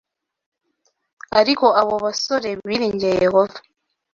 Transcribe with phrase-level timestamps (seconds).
[1.39, 3.57] Ariko abo basore biringiye Yehova.